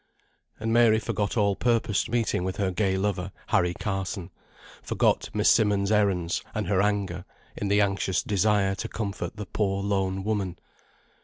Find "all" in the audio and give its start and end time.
1.37-1.55